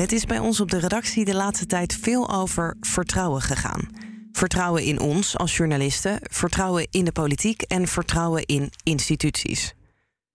[0.00, 3.88] Het is bij ons op de redactie de laatste tijd veel over vertrouwen gegaan.
[4.32, 9.74] Vertrouwen in ons als journalisten, vertrouwen in de politiek en vertrouwen in instituties.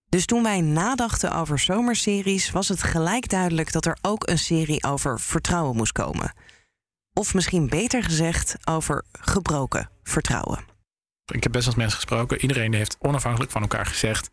[0.08, 4.84] Dus toen wij nadachten over zomerseries, was het gelijk duidelijk dat er ook een serie
[4.84, 6.32] over vertrouwen moest komen.
[7.12, 10.64] Of misschien beter gezegd, over gebroken vertrouwen.
[11.32, 12.40] Ik heb best eens mensen gesproken.
[12.40, 14.30] Iedereen heeft onafhankelijk van elkaar gezegd: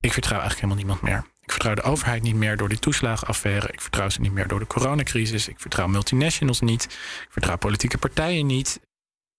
[0.00, 1.33] Ik vertrouw eigenlijk helemaal niemand meer.
[1.44, 3.68] Ik vertrouw de overheid niet meer door die toeslagenaffaire.
[3.72, 5.48] Ik vertrouw ze niet meer door de coronacrisis.
[5.48, 6.84] Ik vertrouw multinationals niet.
[6.84, 8.80] Ik vertrouw politieke partijen niet.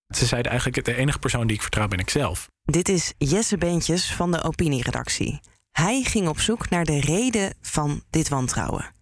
[0.08, 2.50] Ze zeiden eigenlijk: de enige persoon die ik vertrouw ben ik zelf.
[2.64, 5.40] Dit is Jesse Beentjes van de opinieredactie.
[5.72, 8.94] Hij ging op zoek naar de reden van dit wantrouwen.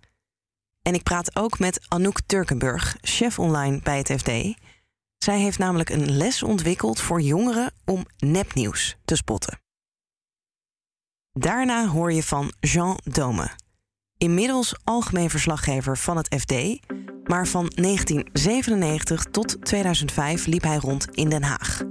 [0.82, 4.32] En ik praat ook met Anouk Turkenburg, chef online bij het FD.
[5.18, 9.63] Zij heeft namelijk een les ontwikkeld voor jongeren om nepnieuws te spotten.
[11.40, 13.50] Daarna hoor je van Jean Dome.
[14.18, 16.54] Inmiddels algemeen verslaggever van het FD,
[17.24, 21.82] maar van 1997 tot 2005 liep hij rond in Den Haag.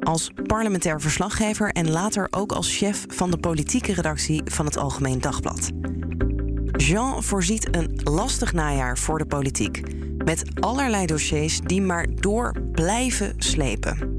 [0.00, 5.20] Als parlementair verslaggever en later ook als chef van de politieke redactie van het Algemeen
[5.20, 5.70] Dagblad.
[6.76, 9.82] Jean voorziet een lastig najaar voor de politiek.
[10.24, 14.18] Met allerlei dossiers die maar door blijven slepen.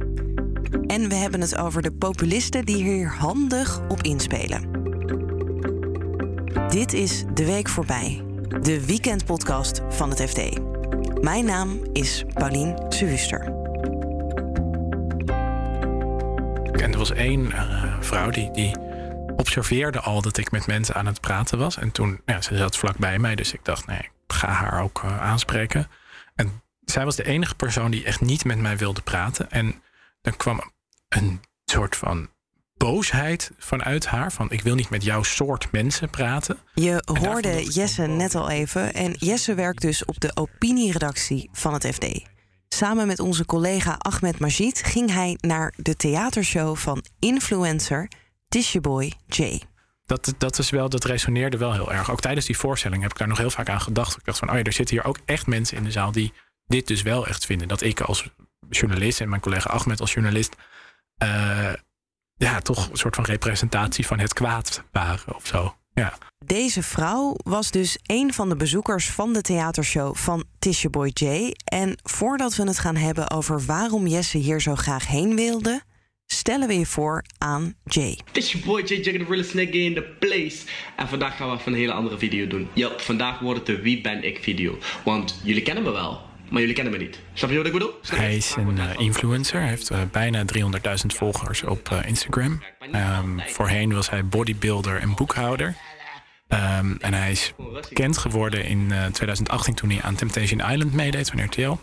[0.87, 4.70] En we hebben het over de populisten die hier handig op inspelen.
[6.71, 8.23] Dit is De Week Voorbij,
[8.61, 10.59] de weekendpodcast van het FD.
[11.21, 13.41] Mijn naam is Paulien Suuster.
[16.71, 18.75] En er was één uh, vrouw die, die
[19.35, 21.77] observeerde al dat ik met mensen aan het praten was.
[21.77, 24.83] En toen, ja, ze zat vlak bij mij, dus ik dacht, nee, ik ga haar
[24.83, 25.87] ook uh, aanspreken.
[26.35, 29.51] En zij was de enige persoon die echt niet met mij wilde praten.
[29.51, 29.81] En
[30.21, 30.71] dan kwam
[31.09, 32.29] een soort van
[32.85, 34.31] boosheid vanuit haar.
[34.31, 36.57] Van ik wil niet met jouw soort mensen praten.
[36.73, 38.93] Je hoorde Jesse net al even.
[38.93, 42.05] En Jesse werkt dus op de opinieredactie van het FD.
[42.67, 48.07] Samen met onze collega Ahmed Majid ging hij naar de theatershow van influencer
[48.81, 49.59] Boy J.
[50.05, 52.11] Dat, dat, is wel, dat resoneerde wel heel erg.
[52.11, 54.17] Ook tijdens die voorstelling heb ik daar nog heel vaak aan gedacht.
[54.17, 56.33] Ik dacht van, oh ja, er zitten hier ook echt mensen in de zaal die
[56.67, 57.67] dit dus wel echt vinden.
[57.67, 58.29] Dat ik als
[58.69, 60.55] journalist en mijn collega Ahmed als journalist...
[61.23, 61.73] Uh,
[62.41, 65.75] ja, toch een soort van representatie van het kwaad waren of zo.
[65.93, 66.17] Ja.
[66.45, 70.43] Deze vrouw was dus een van de bezoekers van de theatershow van
[70.91, 71.51] Boy J.
[71.63, 75.81] En voordat we het gaan hebben over waarom Jesse hier zo graag heen wilde,
[76.25, 78.19] stellen we je voor aan Jay.
[78.31, 80.57] This is your boy Jay Jagger, the realest nigga in the place.
[80.95, 82.67] En vandaag gaan we even een hele andere video doen.
[82.73, 84.77] Ja, vandaag wordt het de Wie ben ik video.
[85.03, 87.19] Want jullie kennen me wel, maar jullie kennen me niet.
[87.33, 87.93] Snap je wat ik bedoel?
[88.07, 89.59] Hij is een uh, influencer.
[89.59, 92.63] Hij heeft uh, bijna 300.000 volgers op uh, Instagram.
[92.91, 95.75] Um, voorheen was hij bodybuilder en boekhouder.
[96.49, 97.53] Um, en hij is
[97.89, 101.77] bekend geworden in 2018 toen hij aan Temptation Island meedeed van RTL.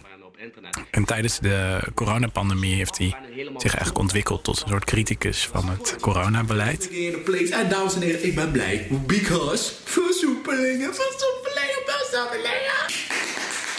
[0.90, 5.96] En tijdens de coronapandemie heeft hij zich eigenlijk ontwikkeld tot een soort criticus van het
[6.00, 6.90] coronabeleid.
[7.50, 8.86] En dames en heren, ik ben blij.
[8.90, 13.07] Because versoepelingen, versoepelingen, versoepelingen.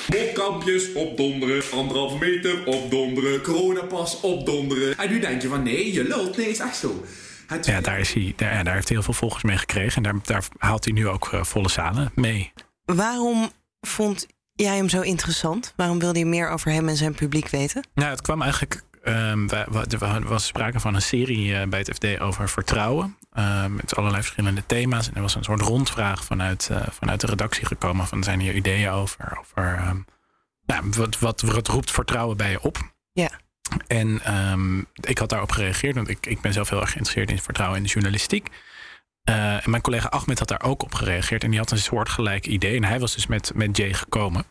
[0.10, 4.98] Mondkampjes opdonderen, anderhalve meter opdonderen, coronapas opdonderen.
[4.98, 6.38] En nu denk je van nee, je lult.
[6.38, 7.04] Nee, is echt zo.
[7.48, 7.66] Het...
[7.66, 9.96] Ja, daar, is hij, daar, daar, heeft hij heel veel volgers mee gekregen.
[9.96, 12.52] En daar, daar haalt hij nu ook uh, volle zalen mee.
[12.86, 15.74] Waarom vond jij hem zo interessant?
[15.76, 17.88] Waarom wilde je meer over hem en zijn publiek weten?
[17.94, 18.82] Nou, het kwam eigenlijk.
[19.10, 23.18] Um, er was sprake van een serie uh, bij het FD over vertrouwen.
[23.38, 25.08] Uh, met allerlei verschillende thema's.
[25.08, 28.56] En er was een soort rondvraag vanuit, uh, vanuit de redactie gekomen: van zijn hier
[28.56, 29.38] ideeën over?
[29.40, 30.06] over um,
[30.66, 32.78] nou, wat, wat, wat roept vertrouwen bij je op?
[33.12, 33.30] Ja.
[33.88, 37.42] En um, ik had daarop gereageerd, want ik, ik ben zelf heel erg geïnteresseerd in
[37.42, 38.50] vertrouwen in de journalistiek.
[39.30, 41.44] Uh, en mijn collega Ahmed had daar ook op gereageerd.
[41.44, 42.76] En die had een soortgelijk idee.
[42.76, 44.46] En hij was dus met, met Jay gekomen.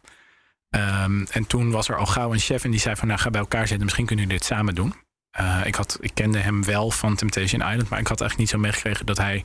[0.70, 3.08] Um, en toen was er al gauw een chef en die zei van...
[3.08, 4.94] nou, ga bij elkaar zitten, misschien kunnen jullie dit samen doen.
[5.40, 7.88] Uh, ik, had, ik kende hem wel van Temptation Island...
[7.88, 9.44] maar ik had eigenlijk niet zo meegekregen dat hij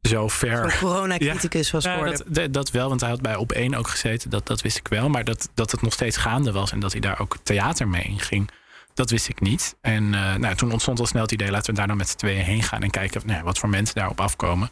[0.00, 0.76] zo ver...
[0.80, 2.18] corona-criticus ja, was geworden.
[2.26, 4.30] Ja, dat, dat, wel, want hij had bij Op 1 ook gezeten.
[4.30, 5.08] Dat, dat wist ik wel.
[5.08, 6.72] Maar dat, dat het nog steeds gaande was...
[6.72, 8.50] en dat hij daar ook theater mee in ging...
[8.94, 9.76] Dat wist ik niet.
[9.80, 12.16] En uh, nou, toen ontstond al snel het idee, laten we daar nou met z'n
[12.16, 14.70] tweeën heen gaan en kijken nou, wat voor mensen daarop afkomen.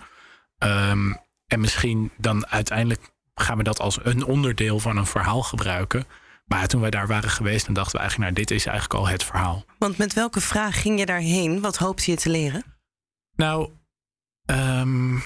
[0.58, 1.16] Um,
[1.46, 6.06] en misschien dan uiteindelijk gaan we dat als een onderdeel van een verhaal gebruiken.
[6.46, 9.08] Maar toen wij daar waren geweest, dan dachten we eigenlijk, nou, dit is eigenlijk al
[9.08, 9.64] het verhaal.
[9.78, 11.60] Want met welke vraag ging je daarheen?
[11.60, 12.64] Wat hoopte je te leren?
[13.36, 13.70] Nou,
[14.44, 15.18] ehm,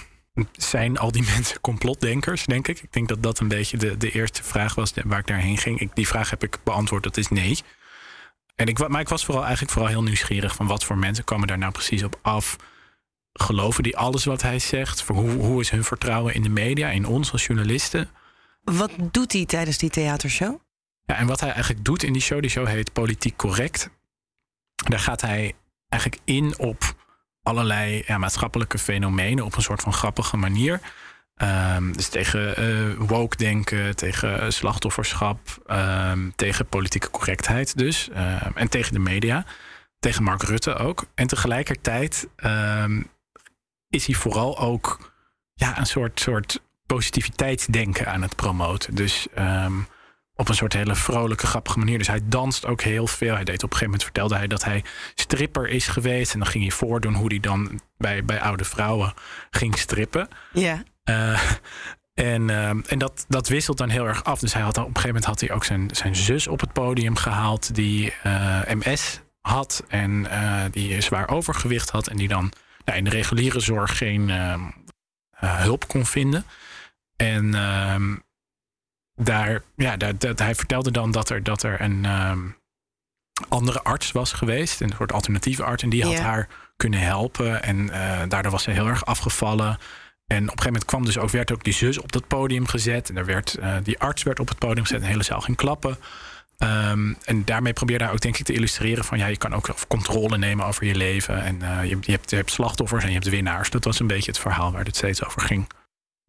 [0.52, 2.82] zijn al die mensen complotdenkers, denk ik.
[2.82, 5.80] Ik denk dat dat een beetje de, de eerste vraag was waar ik daarheen ging.
[5.80, 7.58] Ik, die vraag heb ik beantwoord, dat is nee.
[8.54, 11.48] En ik, maar ik was vooral eigenlijk vooral heel nieuwsgierig van wat voor mensen komen
[11.48, 12.56] daar nou precies op af.
[13.40, 15.00] Geloven die alles wat hij zegt?
[15.06, 18.10] Hoe, hoe is hun vertrouwen in de media, in ons als journalisten?
[18.64, 20.58] Wat doet hij tijdens die theatershow?
[21.06, 23.90] Ja, en wat hij eigenlijk doet in die show, die show heet Politiek Correct.
[24.74, 25.54] Daar gaat hij
[25.88, 26.94] eigenlijk in op
[27.42, 30.80] allerlei ja, maatschappelijke fenomenen op een soort van grappige manier.
[31.36, 38.08] Um, dus tegen uh, woke denken, tegen slachtofferschap, um, tegen politieke correctheid dus.
[38.08, 39.44] Um, en tegen de media,
[39.98, 41.04] tegen Mark Rutte ook.
[41.14, 42.28] En tegelijkertijd
[43.94, 45.12] is hij vooral ook
[45.54, 48.94] ja, een soort, soort positiviteitsdenken aan het promoten.
[48.94, 49.26] Dus
[50.36, 51.98] op een soort hele vrolijke, grappige manier.
[51.98, 53.34] Dus hij danst ook heel veel.
[53.34, 56.32] Hij deed op een gegeven moment vertelde hij dat hij stripper is geweest.
[56.32, 59.14] En dan ging hij voordoen hoe hij dan bij, bij oude vrouwen
[59.50, 60.28] ging strippen.
[60.52, 60.82] Ja.
[61.04, 61.40] Uh,
[62.14, 64.40] en uh, en dat, dat wisselt dan heel erg af.
[64.40, 66.72] Dus hij had, op een gegeven moment had hij ook zijn, zijn zus op het
[66.72, 67.74] podium gehaald.
[67.74, 70.26] die uh, MS had en
[70.70, 72.06] die zwaar overgewicht had.
[72.06, 72.52] En die dan
[72.84, 74.60] nou, in de reguliere zorg geen ehm,
[75.34, 76.44] hulp kon vinden.
[77.16, 78.16] En ehm,
[79.14, 82.56] daar, ja, daar, dat, hij vertelde dan dat er, dat er een um,
[83.48, 87.62] andere arts was geweest, een soort alternatieve arts, en die had haar kunnen helpen.
[87.62, 89.78] En uh, daardoor was ze heel erg afgevallen.
[90.26, 92.66] En op een gegeven moment kwam dus ook, werd ook die zus op dat podium
[92.66, 93.08] gezet.
[93.08, 95.40] En er werd, uh, die arts werd op het podium gezet en de hele zaal
[95.40, 95.96] ging klappen.
[96.58, 99.74] Um, en daarmee probeerde hij ook denk ik te illustreren van ja, je kan ook
[99.88, 101.42] controle nemen over je leven.
[101.42, 103.70] En uh, je, je, hebt, slachtoffers en je hebt winnaars.
[103.70, 105.66] Dat was een beetje het verhaal waar het steeds over ging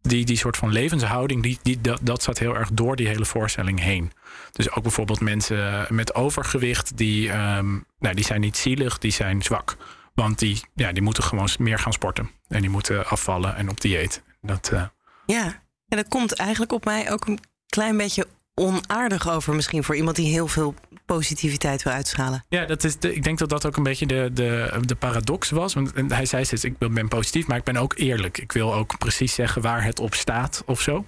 [0.06, 3.24] die, die soort van levenshouding, die, die, dat, dat zat heel erg door die hele
[3.24, 4.12] voorstelling heen.
[4.52, 9.42] Dus ook bijvoorbeeld mensen met overgewicht, die, um, nou, die zijn niet zielig, die zijn
[9.42, 9.76] zwak.
[10.14, 12.30] Want die, ja, die moeten gewoon meer gaan sporten.
[12.48, 14.22] En die moeten afvallen en op dieet.
[14.40, 14.82] Dat, uh...
[15.26, 15.44] Ja,
[15.88, 18.26] en dat komt eigenlijk op mij ook een klein beetje
[18.60, 20.74] onaardig over, misschien voor iemand die heel veel
[21.06, 22.44] positiviteit wil uitstralen.
[22.48, 25.50] Ja, dat is de, ik denk dat dat ook een beetje de, de, de paradox
[25.50, 25.74] was.
[25.74, 28.38] Want hij zei steeds, ik ben positief, maar ik ben ook eerlijk.
[28.38, 31.04] Ik wil ook precies zeggen waar het op staat of zo.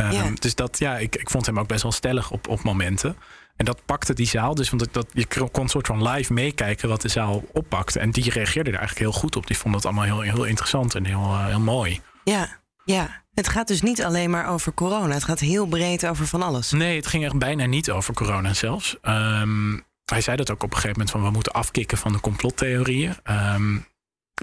[0.00, 0.30] Um, ja.
[0.34, 3.16] Dus dat, ja, ik, ik vond hem ook best wel stellig op, op momenten.
[3.56, 6.88] En dat pakte die zaal dus, want dat, je kon een soort van live meekijken
[6.88, 7.98] wat de zaal oppakte.
[8.00, 9.46] En die reageerde er eigenlijk heel goed op.
[9.46, 12.00] Die vond het allemaal heel, heel interessant en heel, uh, heel mooi.
[12.24, 13.22] Ja, ja.
[13.34, 15.14] Het gaat dus niet alleen maar over corona.
[15.14, 16.70] Het gaat heel breed over van alles.
[16.70, 18.96] Nee, het ging echt bijna niet over corona zelfs.
[19.02, 22.20] Um, hij zei dat ook op een gegeven moment van we moeten afkicken van de
[22.20, 23.16] complottheorieën.
[23.30, 23.86] Um,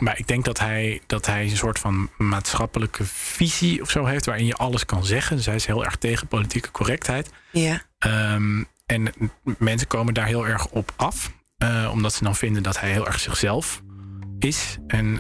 [0.02, 4.26] maar ik denk dat hij, dat hij een soort van maatschappelijke visie of zo heeft
[4.26, 5.36] waarin je alles kan zeggen.
[5.36, 7.30] Dus hij is heel erg tegen politieke correctheid.
[7.52, 7.82] Ja.
[8.34, 9.14] Um, en
[9.58, 11.32] mensen komen daar heel erg op af,
[11.64, 13.82] uh, omdat ze dan vinden dat hij heel erg zichzelf
[14.40, 14.78] is.
[14.88, 15.20] En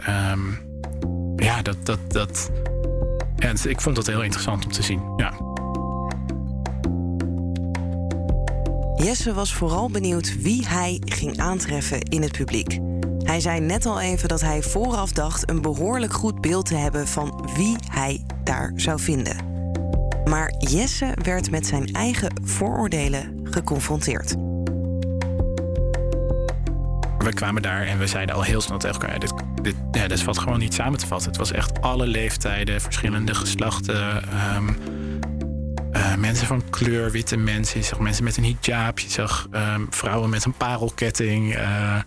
[1.35, 2.51] ja, dat, dat, dat,
[3.49, 5.01] dus ik vond dat heel interessant om te zien.
[5.17, 5.33] Ja.
[8.95, 12.79] Jesse was vooral benieuwd wie hij ging aantreffen in het publiek.
[13.19, 17.07] Hij zei net al even dat hij vooraf dacht een behoorlijk goed beeld te hebben
[17.07, 19.35] van wie hij daar zou vinden.
[20.25, 24.35] Maar Jesse werd met zijn eigen vooroordelen geconfronteerd
[27.23, 30.21] we kwamen daar en we zeiden al heel snel tegen elkaar: dit, dit, ja, dit
[30.21, 31.27] valt gewoon niet samen te vatten.
[31.27, 34.23] Het was echt alle leeftijden, verschillende geslachten.
[34.55, 34.77] Um,
[35.93, 37.79] uh, mensen van kleur, witte mensen.
[37.79, 38.99] Je zag mensen met een hijab.
[38.99, 41.55] Je zag um, vrouwen met een parelketting.
[41.55, 41.99] Uh,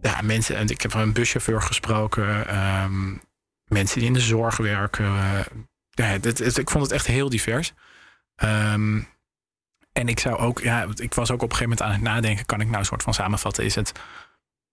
[0.00, 2.56] ja, mensen, en ik heb een buschauffeur gesproken.
[2.82, 3.20] Um,
[3.64, 5.04] mensen die in de zorg werken.
[5.04, 5.40] Uh,
[5.90, 7.72] ja, dit, ik vond het echt heel divers.
[9.92, 12.46] en ik zou ook, ja, ik was ook op een gegeven moment aan het nadenken:
[12.46, 13.64] kan ik nou een soort van samenvatten?
[13.64, 13.92] Is het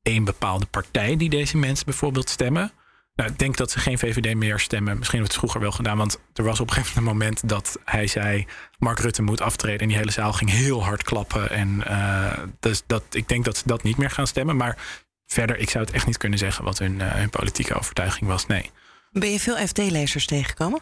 [0.06, 2.72] één bepaalde partij die deze mensen bijvoorbeeld stemmen.
[3.16, 4.98] Nou, ik denk dat ze geen VVD meer stemmen.
[4.98, 5.98] Misschien hebben we het vroeger wel gedaan.
[5.98, 8.46] Want er was op een gegeven moment dat hij zei...
[8.78, 9.80] Mark Rutte moet aftreden.
[9.80, 11.50] En die hele zaal ging heel hard klappen.
[11.50, 14.56] En uh, dus dat, ik denk dat ze dat niet meer gaan stemmen.
[14.58, 14.78] Maar
[15.26, 16.64] verder, ik zou het echt niet kunnen zeggen...
[16.64, 18.46] wat hun, uh, hun politieke overtuiging was.
[18.46, 18.72] Nee.
[19.12, 20.82] Ben je veel FD-lezers tegengekomen?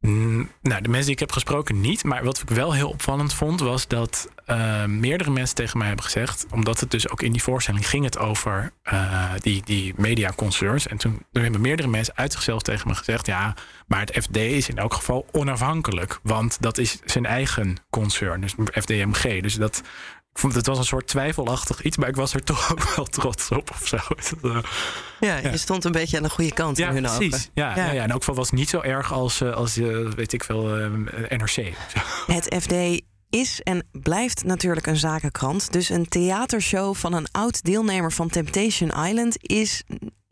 [0.00, 2.04] Mm, nou, de mensen die ik heb gesproken niet.
[2.04, 6.04] Maar wat ik wel heel opvallend vond, was dat uh, meerdere mensen tegen mij hebben
[6.04, 6.46] gezegd.
[6.50, 10.86] Omdat het dus ook in die voorstelling ging het over uh, die, die mediaconcerns.
[10.86, 13.54] En toen, toen hebben meerdere mensen uit zichzelf tegen me gezegd: ja,
[13.90, 16.18] maar het FD is in elk geval onafhankelijk.
[16.22, 19.42] Want dat is zijn eigen concern, dus FDMG.
[19.42, 19.76] Dus dat,
[20.32, 23.04] ik vond het was een soort twijfelachtig iets, maar ik was er toch ook wel
[23.04, 23.96] trots op of zo.
[24.42, 24.58] Uh,
[25.20, 27.50] ja, je stond een beetje aan de goede kant ja, in hun precies.
[27.54, 27.84] Ja, ja.
[27.84, 30.64] Ja, ja, en ook van was niet zo erg als, als uh, weet ik veel,
[31.28, 31.72] NRC.
[32.36, 35.72] Het FD is en blijft natuurlijk een zakenkrant.
[35.72, 39.82] Dus een theatershow van een oud deelnemer van Temptation Island is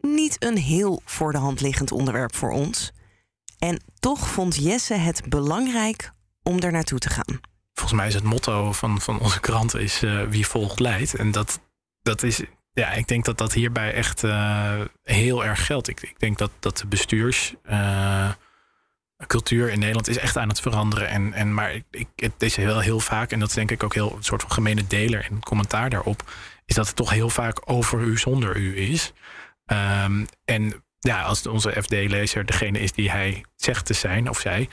[0.01, 2.93] niet een heel voor de hand liggend onderwerp voor ons.
[3.59, 6.13] En toch vond Jesse het belangrijk
[6.43, 7.41] om er naartoe te gaan.
[7.75, 11.15] Volgens mij is het motto van, van onze krant is uh, wie volgt leidt.
[11.15, 11.61] En dat,
[12.03, 15.89] dat is, ja, ik denk dat dat hierbij echt uh, heel erg geldt.
[15.89, 17.55] Ik, ik denk dat, dat de bestuurs.
[17.71, 18.31] Uh,
[19.27, 21.09] cultuur in Nederland is echt aan het veranderen.
[21.09, 23.95] En, en, maar ik, het is wel heel vaak, en dat is denk ik ook
[23.95, 26.31] heel een soort van gemene deler het commentaar daarop,
[26.65, 29.13] is dat het toch heel vaak over u zonder u is.
[29.67, 34.69] Um, en ja, als onze FD-lezer degene is die hij zegt te zijn, of zij,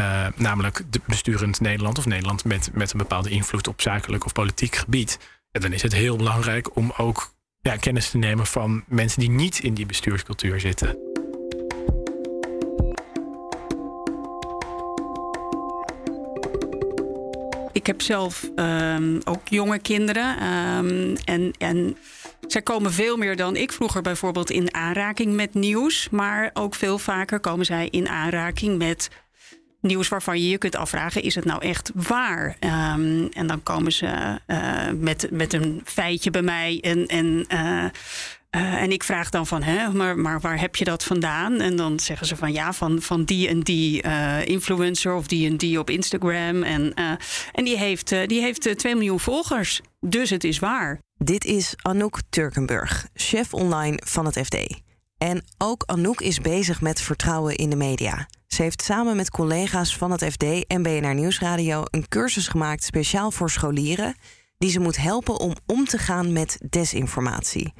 [0.00, 4.32] uh, namelijk de besturend Nederland of Nederland met, met een bepaalde invloed op zakelijk of
[4.32, 5.18] politiek gebied,
[5.50, 9.58] dan is het heel belangrijk om ook ja, kennis te nemen van mensen die niet
[9.58, 10.98] in die bestuurscultuur zitten.
[17.72, 20.42] Ik heb zelf um, ook jonge kinderen.
[20.44, 21.96] Um, en, en
[22.46, 26.08] zij komen veel meer dan ik vroeger bijvoorbeeld in aanraking met nieuws.
[26.10, 29.08] Maar ook veel vaker komen zij in aanraking met
[29.80, 32.56] nieuws waarvan je je kunt afvragen: is het nou echt waar?
[32.60, 37.06] Um, en dan komen ze uh, met, met een feitje bij mij en.
[37.06, 37.84] en uh,
[38.56, 41.60] uh, en ik vraag dan van, hè, maar, maar waar heb je dat vandaan?
[41.60, 44.02] En dan zeggen ze van ja, van, van die en die
[44.44, 46.62] influencer of die en die op Instagram.
[46.62, 46.94] En,
[47.52, 49.80] en die heeft, die heeft 2 miljoen volgers.
[50.00, 51.00] Dus het is waar.
[51.24, 54.80] Dit is Anouk Turkenburg, chef online van het FD.
[55.16, 58.28] En ook Anouk is bezig met vertrouwen in de media.
[58.46, 63.30] Ze heeft samen met collega's van het FD en BNR Nieuwsradio een cursus gemaakt speciaal
[63.30, 64.14] voor scholieren,
[64.58, 67.72] die ze moet helpen om om te gaan met desinformatie.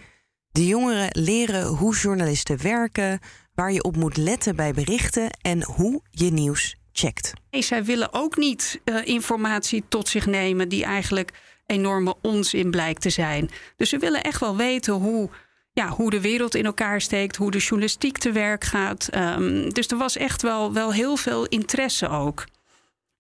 [0.50, 3.21] De jongeren leren hoe journalisten werken,
[3.54, 7.33] waar je op moet letten bij berichten en hoe je nieuws checkt.
[7.50, 11.33] Nee, zij willen ook niet uh, informatie tot zich nemen die eigenlijk
[11.69, 13.51] enorme onzin blijkt te zijn.
[13.77, 15.31] Dus ze willen echt wel weten hoe,
[15.73, 19.09] ja, hoe de wereld in elkaar steekt, hoe de journalistiek te werk gaat.
[19.15, 22.45] Um, dus er was echt wel, wel heel veel interesse ook.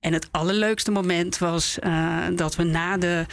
[0.00, 3.26] En het allerleukste moment was uh, dat we na de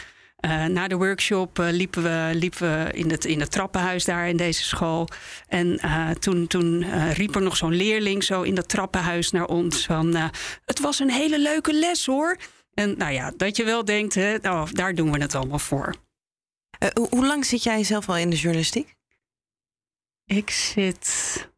[0.45, 4.27] uh, na de workshop uh, liepen, we, liepen we in het, in het trappenhuis daar
[4.27, 5.07] in deze school.
[5.47, 5.79] En
[6.19, 10.15] toen, toen riep er nog zo'n leerling zo in dat trappenhuis naar ons van...
[10.65, 12.37] het was een hele leuke les hoor.
[12.75, 15.95] En nou ja, dat je wel denkt, hè, oh, daar doen we het allemaal voor.
[17.09, 18.95] hoe lang zit jij zelf al in de journalistiek?
[20.25, 21.49] Ik zit...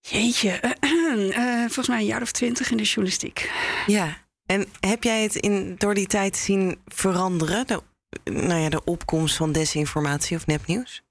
[0.00, 0.76] Jeetje,
[1.72, 3.50] volgens mij een jaar of twintig in de journalistiek.
[3.86, 7.66] Ja, en heb jij het in, door die tijd zien veranderen?
[7.66, 7.82] De,
[8.24, 11.02] nou ja, de opkomst van desinformatie of nepnieuws?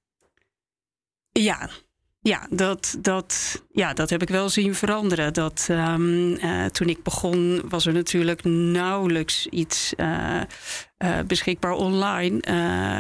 [1.32, 1.70] Ja,
[2.24, 5.34] ja, dat, dat, ja, dat heb ik wel zien veranderen.
[5.34, 10.42] Dat, um, uh, toen ik begon was er natuurlijk nauwelijks iets uh,
[11.04, 12.40] uh, beschikbaar online.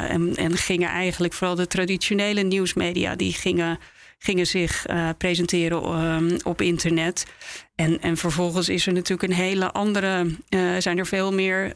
[0.09, 3.15] en, en gingen eigenlijk vooral de traditionele nieuwsmedia...
[3.15, 3.79] die gingen
[4.23, 4.85] gingen zich
[5.17, 7.25] presenteren um, op internet.
[7.75, 10.35] En, en vervolgens is er natuurlijk een hele andere,
[10.79, 11.71] zijn er veel meer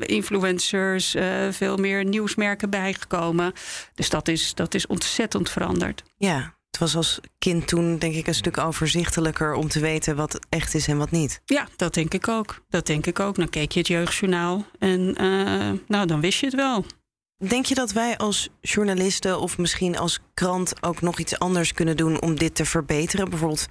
[0.00, 1.16] influencers,
[1.50, 3.52] veel meer nieuwsmerken bijgekomen.
[3.94, 6.02] Dus dat is, dat is ontzettend veranderd.
[6.16, 10.46] Ja, het was als kind toen denk ik een stuk overzichtelijker om te weten wat
[10.48, 11.40] echt is en wat niet.
[11.44, 12.64] Ja, dat denk ik ook.
[12.68, 13.36] Dat denk ik ook.
[13.36, 15.12] Dan keek je het jeugdjournaal en
[15.88, 16.84] nou, dan wist je het wel.
[17.44, 21.96] Denk je dat wij als journalisten of misschien als krant ook nog iets anders kunnen
[21.96, 23.30] doen om dit te verbeteren?
[23.30, 23.66] Bijvoorbeeld,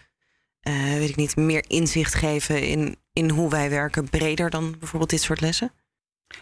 [0.68, 5.10] uh, weet ik niet, meer inzicht geven in, in hoe wij werken, breder dan bijvoorbeeld
[5.10, 5.72] dit soort lessen?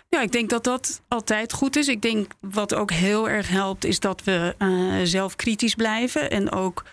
[0.09, 1.87] Ja, ik denk dat dat altijd goed is.
[1.87, 6.51] Ik denk wat ook heel erg helpt, is dat we uh, zelf kritisch blijven en
[6.51, 6.83] ook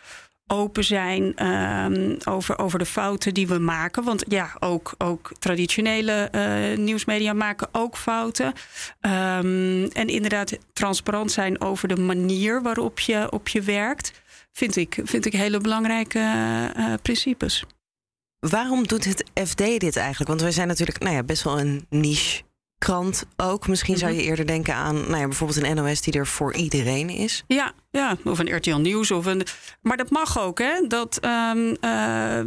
[0.47, 4.05] open zijn um, over, over de fouten die we maken.
[4.05, 8.47] Want ja, ook, ook traditionele uh, nieuwsmedia maken ook fouten.
[8.47, 14.13] Um, en inderdaad transparant zijn over de manier waarop je, op je werkt,
[14.53, 16.19] vind ik, vind ik hele belangrijke
[16.77, 17.65] uh, principes.
[18.39, 20.29] Waarom doet het FD dit eigenlijk?
[20.29, 22.43] Want wij zijn natuurlijk nou ja, best wel een niche
[22.81, 23.69] krant ook.
[23.69, 24.29] Misschien zou je mhm.
[24.29, 27.45] eerder denken aan nou ja, bijvoorbeeld een NOS die er voor iedereen is.
[27.47, 29.11] Ja, ja, of een RTL Nieuws.
[29.11, 29.43] Of een,
[29.81, 30.59] maar dat mag ook.
[30.59, 30.87] Hè?
[30.89, 32.41] Dat, um, uh,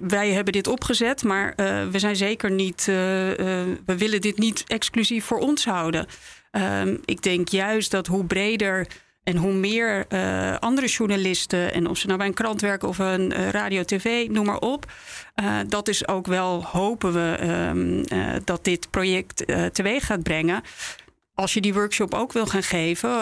[0.00, 2.80] wij hebben dit opgezet, maar uh, we zijn zeker niet.
[2.80, 2.96] Uh,
[3.86, 6.06] we willen dit niet exclusief voor ons houden.
[6.52, 8.86] Um, ik denk juist dat hoe breder
[9.30, 12.98] en hoe meer uh, andere journalisten, en of ze nou bij een krant werken of
[12.98, 14.92] een uh, radio, tv, noem maar op.
[15.42, 17.36] Uh, dat is ook wel, hopen we,
[17.68, 18.04] um,
[18.44, 20.62] dat dit project teweeg gaat brengen.
[21.34, 23.20] Als je die workshop ook wil gaan geven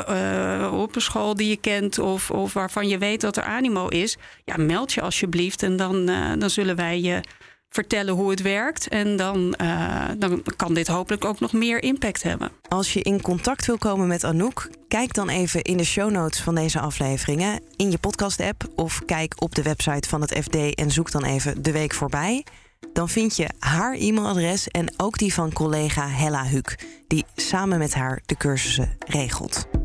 [0.72, 4.16] op een school die je kent of, of waarvan je weet dat er animo is,
[4.44, 6.06] ja, meld je alsjeblieft en dan,
[6.38, 7.20] dan zullen wij je
[7.68, 8.88] vertellen hoe het werkt.
[8.88, 12.50] En dan, uh, dan kan dit hopelijk ook nog meer impact hebben.
[12.68, 16.40] Als je in contact wil komen met Anouk, kijk dan even in de show notes
[16.40, 20.90] van deze afleveringen in je podcast-app of kijk op de website van het FD en
[20.90, 22.44] zoek dan even de week voorbij.
[22.92, 27.94] Dan vind je haar e-mailadres en ook die van collega Hella Huuk, die samen met
[27.94, 29.77] haar de cursussen regelt.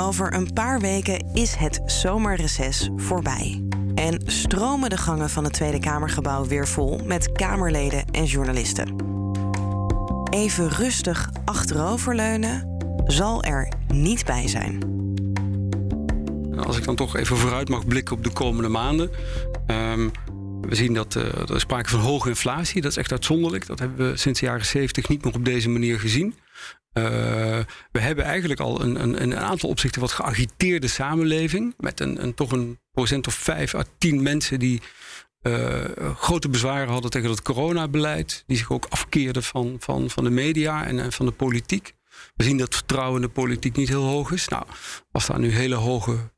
[0.00, 3.64] Over een paar weken is het zomerreces voorbij.
[3.94, 8.94] En stromen de gangen van het Tweede Kamergebouw weer vol met Kamerleden en journalisten.
[10.30, 14.94] Even rustig achteroverleunen zal er niet bij zijn.
[16.66, 19.10] Als ik dan toch even vooruit mag blikken op de komende maanden.
[19.66, 20.10] Um,
[20.68, 22.80] we zien dat uh, er sprake van hoge inflatie.
[22.80, 23.66] Dat is echt uitzonderlijk.
[23.66, 26.34] Dat hebben we sinds de jaren 70 niet meer op deze manier gezien.
[26.92, 27.04] Uh,
[27.92, 31.74] we hebben eigenlijk al een, een, een, aantal opzichten wat geagiteerde samenleving.
[31.78, 34.82] Met een, een, toch een procent of vijf à tien mensen die
[35.42, 35.84] uh,
[36.16, 38.44] grote bezwaren hadden tegen het coronabeleid.
[38.46, 41.94] Die zich ook afkeerden van, van, van de media en, van de politiek.
[42.34, 44.48] We zien dat vertrouwen in de politiek niet heel hoog is.
[44.48, 44.64] Nou,
[45.12, 46.30] als daar nu hele hoge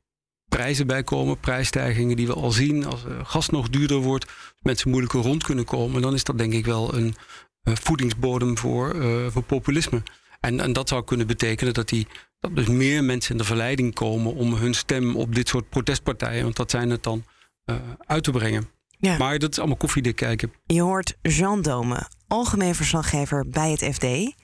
[0.49, 4.25] prijzen bij komen, prijsstijgingen die we al zien, als gas nog duurder wordt,
[4.61, 7.15] mensen moeilijker rond kunnen komen, dan is dat denk ik wel een
[7.63, 8.95] voedingsbodem voor,
[9.31, 10.03] voor populisme.
[10.39, 12.07] En, en dat zou kunnen betekenen dat, die,
[12.39, 16.43] dat dus meer mensen in de verleiding komen om hun stem op dit soort protestpartijen,
[16.43, 17.23] want dat zijn het dan,
[17.65, 17.75] uh,
[18.05, 18.69] uit te brengen.
[18.97, 19.17] Ja.
[19.17, 20.53] Maar dat is allemaal koffiedik kijken.
[20.65, 24.35] Je hoort Jean Dome, algemeen verslaggever bij het FD.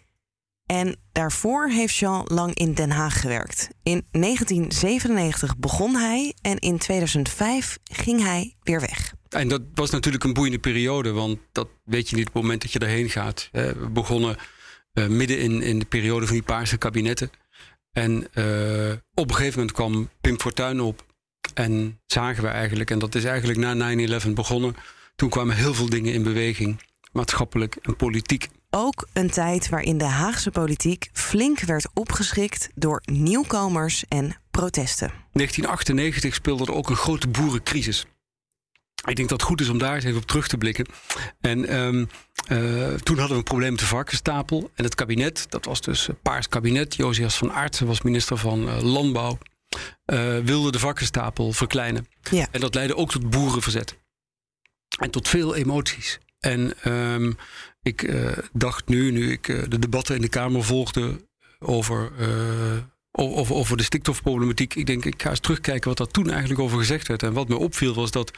[0.65, 3.69] En daarvoor heeft Jean lang in Den Haag gewerkt.
[3.83, 9.13] In 1997 begon hij en in 2005 ging hij weer weg.
[9.29, 12.61] En dat was natuurlijk een boeiende periode, want dat weet je niet op het moment
[12.61, 13.49] dat je erheen gaat.
[13.51, 14.37] We begonnen
[14.93, 17.29] uh, midden in, in de periode van die paarse kabinetten.
[17.91, 21.05] En uh, op een gegeven moment kwam Pim Fortuyn op.
[21.53, 23.95] En zagen we eigenlijk, en dat is eigenlijk na
[24.25, 24.75] 9-11 begonnen.
[25.15, 28.47] Toen kwamen heel veel dingen in beweging, maatschappelijk en politiek.
[28.77, 35.07] Ook een tijd waarin de Haagse politiek flink werd opgeschrikt door nieuwkomers en protesten.
[35.07, 38.05] 1998 speelde er ook een grote boerencrisis.
[39.05, 40.85] Ik denk dat het goed is om daar eens even op terug te blikken.
[41.41, 42.09] En um,
[42.51, 44.71] uh, toen hadden we een probleem met de varkenstapel.
[44.73, 46.95] En het kabinet, dat was dus Paars kabinet.
[46.95, 49.37] Josias van Aartsen was minister van uh, Landbouw.
[50.05, 52.07] Uh, wilde de varkenstapel verkleinen.
[52.31, 52.47] Ja.
[52.51, 53.97] En dat leidde ook tot boerenverzet.
[54.99, 56.19] En tot veel emoties.
[56.45, 57.37] En um,
[57.81, 58.13] ik
[58.53, 61.25] dacht nu, nu ik de debatten in de Kamer volgde
[61.59, 62.11] over
[63.11, 64.75] over, over de stikstofproblematiek.
[64.75, 67.23] Ik denk, ik ga eens terugkijken wat daar toen eigenlijk over gezegd werd.
[67.23, 68.31] En wat me opviel was dat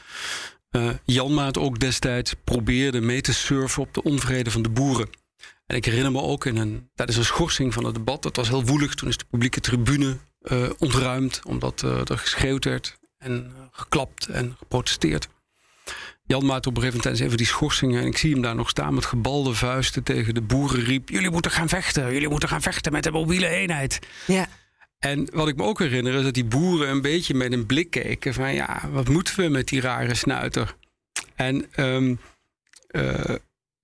[1.04, 5.08] Janmaat ook destijds probeerde mee te surfen op de onvrede van de boeren.
[5.66, 8.48] En ik herinner me ook in een, tijdens een schorsing van het debat, dat was
[8.48, 8.94] heel woelig.
[8.94, 10.16] Toen is de publieke tribune
[10.78, 15.28] ontruimd, omdat er geschreeuwd werd en geklapt en geprotesteerd.
[16.28, 18.00] Jan Maat op een gegeven moment tijdens even die schorsingen...
[18.00, 21.08] en ik zie hem daar nog staan met gebalde vuisten tegen de boeren riep...
[21.08, 23.98] jullie moeten gaan vechten, jullie moeten gaan vechten met de mobiele eenheid.
[24.26, 24.48] Ja.
[24.98, 27.90] En wat ik me ook herinner is dat die boeren een beetje met een blik
[27.90, 30.74] keken van ja, wat moeten we met die rare snuiter?
[31.34, 32.18] En um,
[32.90, 33.34] uh,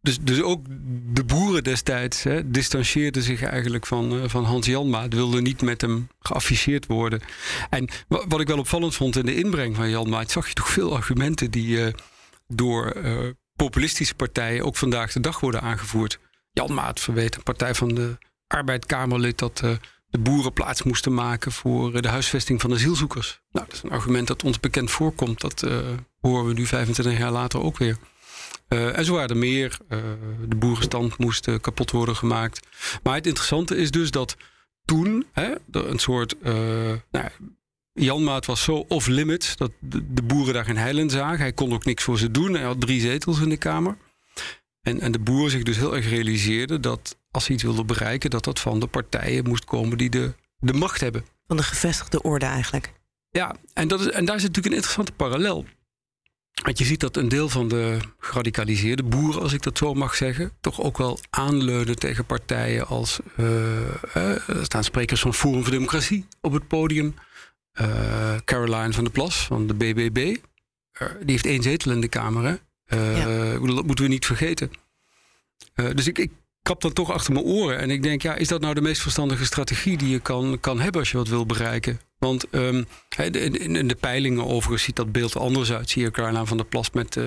[0.00, 0.66] dus, dus ook
[1.12, 5.80] de boeren destijds hè, distancieerden zich eigenlijk van, uh, van Hans Janmaat, wilden niet met
[5.80, 7.20] hem geafficheerd worden.
[7.70, 10.94] En wat ik wel opvallend vond in de inbreng van Janmaat, zag je toch veel
[10.94, 11.86] argumenten die uh,
[12.46, 12.92] door
[13.56, 16.18] populistische partijen ook vandaag de dag worden aangevoerd.
[16.50, 19.56] Janmaat verweet een partij van de Arbeidkamerlid dat
[20.06, 23.40] de boeren plaats moesten maken voor de huisvesting van asielzoekers.
[23.50, 25.40] Nou, dat is een argument dat ons bekend voorkomt.
[25.40, 25.60] Dat
[26.20, 27.96] horen we nu 25 jaar later ook weer.
[28.68, 29.78] En zo waren er meer.
[30.48, 32.66] De boerenstand moest kapot worden gemaakt.
[33.02, 34.36] Maar het interessante is dus dat
[34.84, 36.42] toen hè, een soort.
[37.10, 37.28] nou,
[37.94, 41.38] Janmaat was zo off-limits dat de, de, boeren daar geen heil in zagen.
[41.38, 42.54] Hij kon ook niks voor ze doen.
[42.54, 43.96] Hij had drie zetels in de Kamer.
[44.82, 48.30] En, en de boeren zich dus heel erg realiseerden dat als ze iets wilden bereiken,
[48.30, 51.24] dat dat van de partijen moest komen die de, de macht hebben.
[51.46, 52.92] Van de gevestigde orde eigenlijk.
[53.30, 55.64] Ja, en, dat is, en daar zit natuurlijk een interessante parallel.
[56.62, 60.14] Want je ziet dat een deel van de geradicaliseerde boeren, als ik dat zo mag
[60.14, 63.18] zeggen, toch ook wel aanleunen tegen partijen als.
[63.36, 67.14] Uh, er staan sprekers van Forum voor Democratie op het podium.
[67.80, 70.14] Uh, Caroline van der Plas van de BBB.
[70.14, 70.36] die
[71.24, 72.44] heeft één zetel in de Kamer.
[72.44, 72.54] Hè?
[72.96, 73.58] Ja.
[73.58, 74.70] Dat moeten we niet vergeten.
[75.74, 76.30] dus ik, ik
[76.64, 77.78] krap dan toch achter mijn oren.
[77.78, 80.80] En ik denk, ja, is dat nou de meest verstandige strategie die je kan, kan
[80.80, 82.00] hebben als je wat wil bereiken?
[82.18, 85.90] Want um, in, in, de peilingen overigens ziet dat beeld anders uit.
[85.90, 87.24] Zie je Caroline van der Plas met uh,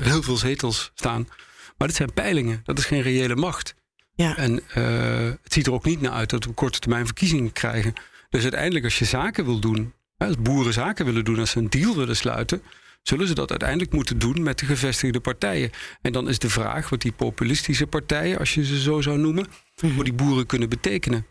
[0.00, 1.28] heel veel zetels staan.
[1.76, 3.74] Maar dit zijn peilingen, dat is geen reële macht.
[4.14, 4.36] Ja.
[4.36, 7.94] En uh, het ziet er ook niet naar uit dat we korte termijn verkiezingen krijgen.
[8.28, 11.70] Dus uiteindelijk, als je zaken wil doen, als boeren zaken willen doen, als ze een
[11.70, 12.62] deal willen sluiten,
[13.02, 15.70] zullen ze dat uiteindelijk moeten doen met de gevestigde partijen.
[16.02, 19.46] En dan is de vraag wat die populistische partijen, als je ze zo zou noemen,
[19.74, 21.26] voor die boeren kunnen betekenen.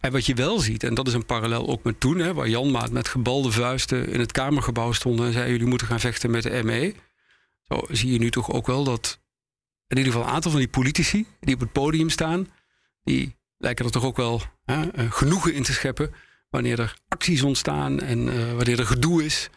[0.00, 2.48] En wat je wel ziet, en dat is een parallel ook met toen, hè, waar
[2.48, 6.30] Jan Maat met gebalde vuisten in het Kamergebouw stonden en zei: jullie moeten gaan vechten
[6.30, 6.94] met de ME.
[7.62, 9.20] Zo zie je nu toch ook wel dat
[9.86, 12.48] in ieder geval een aantal van die politici die op het podium staan,
[13.02, 16.14] die lijken er toch ook wel hè, eh, genoegen in te scheppen
[16.50, 19.50] wanneer er acties ontstaan en uh, wanneer er gedoe is.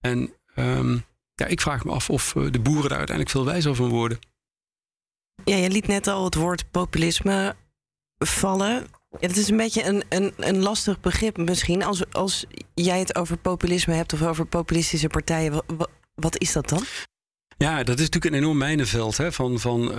[0.00, 3.74] En um, ja, ik vraag me af of eh, de boeren daar uiteindelijk veel wijzer
[3.74, 4.18] van worden.
[5.44, 7.56] Ja, je liet net al het woord populisme
[8.18, 8.86] vallen.
[9.10, 11.82] Ja, het is een beetje een, een, een lastig begrip misschien.
[11.82, 16.68] Als, als jij het over populisme hebt of over populistische partijen, wat, wat is dat
[16.68, 16.82] dan?
[17.56, 19.16] Ja, dat is natuurlijk een enorm mijnenveld.
[19.16, 19.32] Hè?
[19.32, 19.98] Van, van, uh,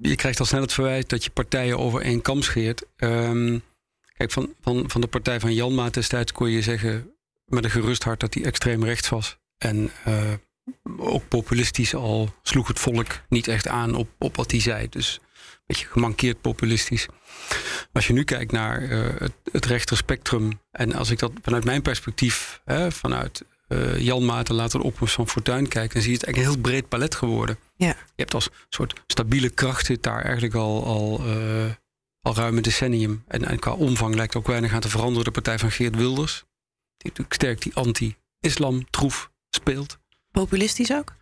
[0.00, 2.84] je krijgt al snel het verwijt dat je partijen over één kam scheert.
[2.96, 3.62] Um,
[4.20, 8.04] kijk, van, van, van de partij van Janma destijds kon je zeggen met een gerust
[8.04, 9.38] hart dat hij extreem rechts was.
[9.58, 10.32] En uh,
[10.96, 14.88] ook populistisch al sloeg het volk niet echt aan op, op wat hij zei.
[14.88, 17.06] Dus een beetje gemankeerd populistisch.
[17.92, 21.82] Als je nu kijkt naar uh, het, het rechterspectrum, en als ik dat vanuit mijn
[21.82, 26.16] perspectief, hè, vanuit uh, Jan Maarten later de opkomst van Fortuin kijkt, dan zie je
[26.16, 27.58] het eigenlijk een heel breed palet geworden.
[27.76, 27.86] Ja.
[27.86, 31.64] Je hebt als soort stabiele kracht zit daar eigenlijk al, al, uh,
[32.20, 33.24] al ruim een decennium.
[33.26, 35.24] En, en qua omvang lijkt ook weinig aan te veranderen.
[35.24, 36.44] De partij van Geert Wilders,
[36.96, 39.98] die natuurlijk sterk die anti-islam troef speelt.
[40.30, 41.14] Populistisch ook?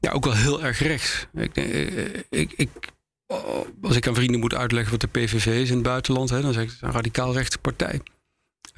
[0.00, 1.26] Ja, ook wel heel erg rechts.
[1.34, 1.56] Ik,
[2.30, 2.70] ik, ik,
[3.82, 6.52] als ik aan vrienden moet uitleggen wat de PVV is in het buitenland, hè, dan
[6.52, 8.00] zeg ik het is een radicaal rechtse partij.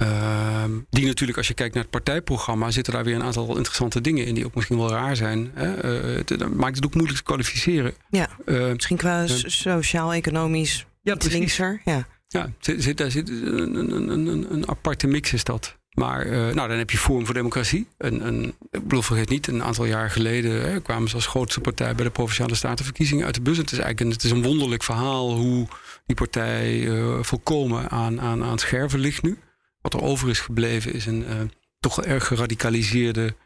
[0.03, 4.01] Uh, die natuurlijk, als je kijkt naar het partijprogramma, zitten daar weer een aantal interessante
[4.01, 5.51] dingen in die ook misschien wel raar zijn.
[5.55, 6.01] Hè?
[6.11, 7.95] Uh, het, dat maakt het ook moeilijk te kwalificeren.
[8.09, 11.81] Ja, uh, misschien qua sociaal-economisch ja, linkser.
[11.85, 15.77] Ja, ja zit, daar zit een, een, een, een aparte mix is dat.
[15.91, 17.89] Maar uh, nou, dan heb je Forum voor Democratie.
[17.99, 21.61] Een, een, ik bedoel, vergeet niet, een aantal jaar geleden hè, kwamen ze als grootste
[21.61, 23.57] partij bij de Provinciale Statenverkiezingen uit de bus.
[23.57, 25.67] Het is eigenlijk een, het is een wonderlijk verhaal hoe
[26.07, 26.89] die partij
[27.21, 29.39] volkomen aan, aan, aan het scherven ligt nu.
[29.87, 31.41] Wat er over is gebleven is een uh,
[31.79, 33.37] toch erg geradicaliseerde,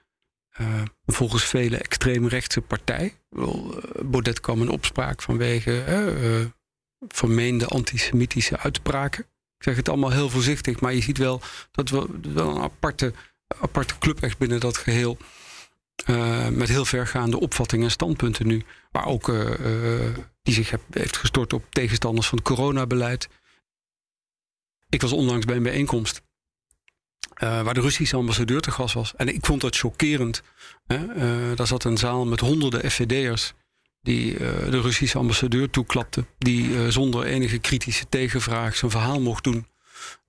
[1.06, 3.14] volgens velen extreemrechtse partij.
[3.28, 5.84] Bedoel, Baudet kwam in opspraak vanwege
[7.08, 9.22] vermeende antisemitische uitspraken.
[9.56, 13.12] Ik zeg het allemaal heel voorzichtig, maar je ziet wel dat we wel een aparte,
[13.60, 15.16] aparte club echt binnen dat geheel.
[16.50, 18.64] Met heel vergaande opvattingen en standpunten nu.
[18.92, 19.26] Maar ook
[20.42, 23.28] die zich heeft gestort op tegenstanders van het coronabeleid.
[24.88, 26.28] Ik was onlangs bij een bijeenkomst.
[27.40, 29.12] Waar de Russische ambassadeur te gast was.
[29.16, 30.42] En ik vond dat chockerend.
[30.86, 31.54] Hè?
[31.54, 33.52] daar zat een zaal met honderden FVD'ers
[34.02, 34.38] die uh,
[34.70, 36.24] de Russische ambassadeur toeklapte.
[36.38, 39.66] Die zonder enige kritische tegenvraag zijn verhaal mocht doen.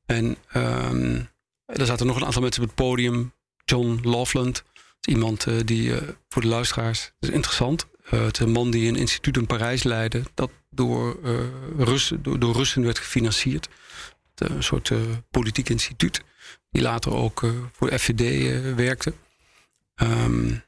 [0.06, 1.30] En um,
[1.65, 3.34] er zaten nog een aantal mensen op het podium.
[3.65, 4.63] John Loveland,
[5.02, 5.93] iemand die
[6.30, 7.88] voor de luisteraars, is interessant.
[8.06, 11.19] het is een man die een instituut in Parijs leidde, dat door,
[11.78, 13.69] Russen, door, door, Russen werd gefinancierd.
[14.36, 14.91] Een soort
[15.32, 16.24] politiek instituut,
[16.72, 19.14] die later ook voor de FVD werkte.
[19.96, 20.64] Um,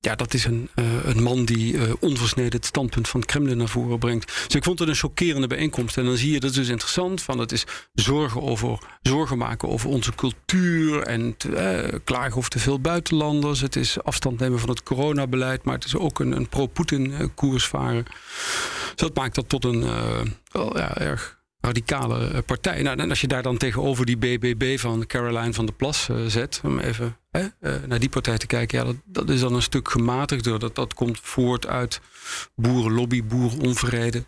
[0.00, 3.68] ja, dat is een, uh, een man die onversneden het standpunt van het Kremlin naar
[3.68, 4.26] voren brengt.
[4.26, 5.96] Dus ik vond het een chockerende bijeenkomst.
[5.96, 9.68] En dan zie je, dat is dus interessant, van het is zorgen, over, zorgen maken
[9.68, 11.48] over onze cultuur en te,
[11.92, 13.60] uh, klagen over te veel buitenlanders.
[13.60, 17.66] Het is afstand nemen van het coronabeleid, maar het is ook een, een pro-Poetin koers
[17.66, 18.04] varen.
[18.04, 19.80] Dus dat maakt dat tot een
[20.52, 22.82] wel, ja, erg radicale eh, partij.
[22.82, 26.16] Nou, en als je daar dan tegenover die BBB van Caroline van der Plas uh,
[26.26, 29.54] zet, om even hè, uh, naar die partij te kijken, ja, dat, dat is dan
[29.54, 30.58] een stuk gematigder.
[30.58, 32.00] Dat, dat komt voort uit
[32.54, 34.24] boerenlobby, boerenonvrede.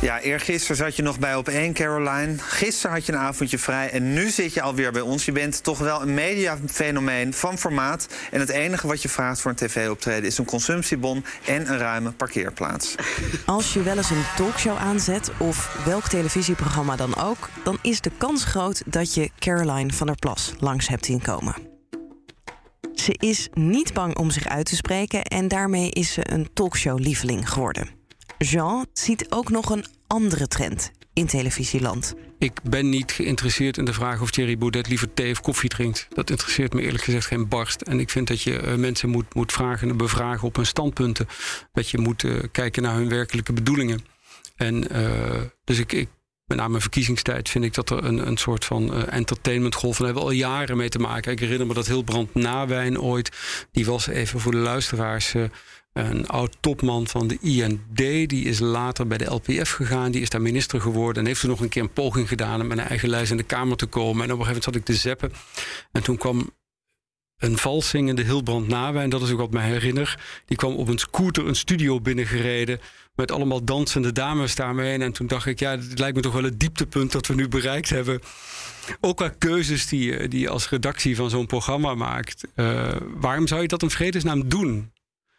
[0.00, 2.38] Ja, eergisteren zat je nog bij op één, Caroline.
[2.38, 5.24] Gisteren had je een avondje vrij en nu zit je alweer bij ons.
[5.24, 8.08] Je bent toch wel een mediafenomeen van formaat.
[8.30, 12.10] En het enige wat je vraagt voor een tv-optreden is een consumptiebon en een ruime
[12.10, 12.94] parkeerplaats.
[13.46, 18.10] Als je wel eens een talkshow aanzet of welk televisieprogramma dan ook, dan is de
[18.18, 21.54] kans groot dat je Caroline van der Plas langs hebt inkomen.
[22.94, 27.50] Ze is niet bang om zich uit te spreken en daarmee is ze een talkshow-lieveling
[27.50, 27.99] geworden.
[28.44, 32.14] Jean ziet ook nog een andere trend in televisieland.
[32.38, 36.06] Ik ben niet geïnteresseerd in de vraag of Thierry Baudet liever thee of koffie drinkt.
[36.10, 37.80] Dat interesseert me eerlijk gezegd geen barst.
[37.80, 41.28] En ik vind dat je uh, mensen moet, moet vragen en bevragen op hun standpunten.
[41.72, 44.04] Dat je moet uh, kijken naar hun werkelijke bedoelingen.
[44.56, 46.08] En uh, dus ik, ik
[46.46, 49.98] met name in verkiezingstijd vind ik dat er een, een soort van entertainmentgolf.
[49.98, 51.32] En daar hebben we al jaren mee te maken.
[51.32, 53.30] Ik herinner me dat heel Brand Nawijn ooit.
[53.72, 55.34] Die was even voor de luisteraars.
[55.92, 60.10] Een oud topman van de IND, die is later bij de LPF gegaan.
[60.10, 62.66] Die is daar minister geworden en heeft toen nog een keer een poging gedaan om
[62.66, 64.24] met een eigen lijst in de Kamer te komen.
[64.24, 65.32] En op een gegeven moment zat ik te zeppen.
[65.92, 66.50] En toen kwam
[67.38, 70.18] een valszingende Hilbrand Nawe, en dat is ook wat mij herinner.
[70.46, 72.80] Die kwam op een scooter een studio binnengereden
[73.14, 74.98] met allemaal dansende dames daarmee.
[74.98, 77.48] En toen dacht ik, ja, het lijkt me toch wel het dieptepunt dat we nu
[77.48, 78.20] bereikt hebben.
[79.00, 82.44] Ook qua keuzes die, je- die als redactie van zo'n programma maakt.
[82.54, 84.92] Eh, waarom zou je dat in vredesnaam doen?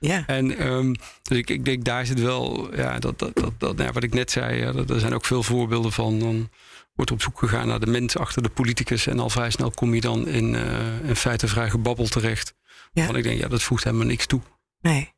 [0.03, 0.23] Ja.
[0.27, 3.91] En ehm, dus ik, ik denk, daar zit wel, ja, dat, dat, dat, dat, nou
[3.91, 6.19] wat ik net zei, ja, dat, er zijn ook veel voorbeelden van.
[6.19, 6.49] Dan
[6.93, 9.07] wordt op zoek gegaan naar de mens achter de politicus.
[9.07, 12.53] En al vrij snel kom je dan in, eh in feite vrij gebabbel terecht.
[12.93, 13.05] Ja.
[13.05, 14.41] Want ik denk, ja, dat voegt helemaal niks toe.
[14.81, 15.13] Nee.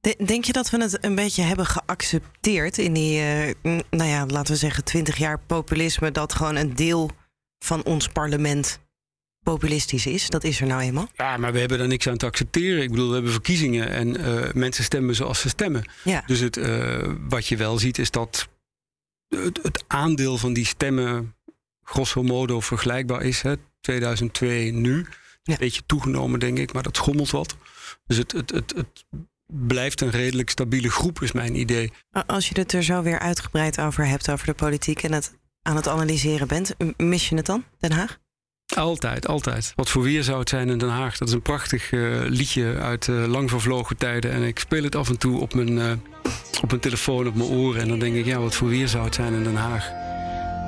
[0.00, 3.54] De- Denk je dat we het een beetje hebben geaccepteerd in die, eh,
[3.90, 7.10] nou ja, laten we zeggen, twintig jaar populisme, dat gewoon een deel
[7.58, 8.78] van ons parlement
[9.44, 10.28] populistisch is?
[10.28, 11.08] Dat is er nou eenmaal.
[11.16, 12.82] Ja, maar we hebben daar niks aan te accepteren.
[12.82, 15.84] Ik bedoel, we hebben verkiezingen en eh, mensen stemmen zoals ze stemmen.
[16.04, 16.22] Ja.
[16.26, 18.48] Dus het, eh, wat je wel ziet is dat
[19.28, 21.34] het, het aandeel van die stemmen
[21.82, 23.42] grosso modo vergelijkbaar is.
[23.42, 25.06] Hè, 2002 nu.
[25.42, 25.52] Ja.
[25.52, 27.56] Een beetje toegenomen, denk ik, maar dat schommelt wat.
[28.06, 29.04] Dus het, het, het, het
[29.46, 31.92] blijft een redelijk stabiele groep, is mijn idee.
[32.26, 35.76] Als je het er zo weer uitgebreid over hebt, over de politiek en het aan
[35.76, 38.18] het analyseren bent, mis je het dan, Den Haag?
[38.66, 39.72] Altijd, altijd.
[39.74, 41.18] Wat voor weer zou het zijn in Den Haag?
[41.18, 44.30] Dat is een prachtig eh, liedje uit eh, lang vervlogen tijden.
[44.30, 45.90] En ik speel het af en toe op mijn, eh,
[46.62, 47.82] op mijn telefoon, op mijn oren.
[47.82, 49.90] En dan denk ik, ja, wat voor weer zou het zijn in Den Haag?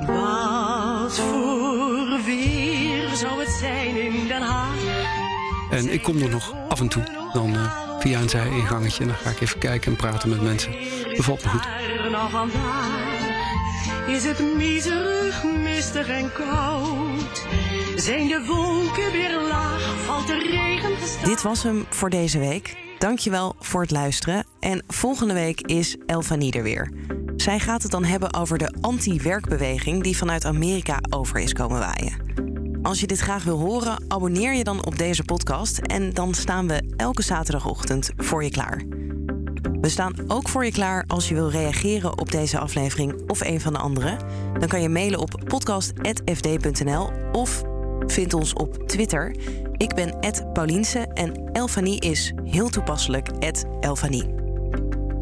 [0.06, 4.76] Wat voor weer zou het zijn in Den Haag?
[5.70, 7.56] En ik kom er nog af en toe dan
[7.98, 9.02] via een zij-ingangetje.
[9.02, 10.72] En dan ga ik even kijken en praten met mensen.
[11.16, 11.66] Bevalt me goed.
[12.30, 13.06] Vandaag
[14.06, 17.46] is het miserig, mistig en koud.
[18.06, 21.24] Zijn de wolken weer laag, valt de regen gestaag.
[21.24, 22.76] Dit was hem voor deze week.
[22.98, 24.46] Dankjewel voor het luisteren.
[24.60, 26.92] En volgende week is Elfanie er weer.
[27.36, 32.14] Zij gaat het dan hebben over de anti-werkbeweging die vanuit Amerika over is komen waaien.
[32.82, 36.68] Als je dit graag wil horen, abonneer je dan op deze podcast en dan staan
[36.68, 38.82] we elke zaterdagochtend voor je klaar.
[39.80, 43.60] We staan ook voor je klaar als je wil reageren op deze aflevering of een
[43.60, 44.16] van de andere.
[44.58, 47.62] Dan kan je mailen op podcast.fd.nl of
[48.06, 49.36] vind ons op Twitter.
[49.76, 50.18] Ik ben
[50.52, 53.28] Pauliense en Elfanie is heel toepasselijk
[53.80, 54.34] Elfanie.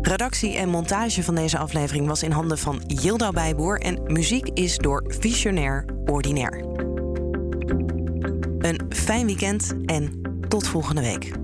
[0.02, 4.78] Redactie en montage van deze aflevering was in handen van Yilda Bijboer en muziek is
[4.78, 6.64] door Visionair Ordinair.
[8.58, 11.43] Een fijn weekend en tot volgende week.